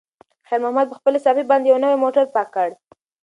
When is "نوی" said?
1.85-1.97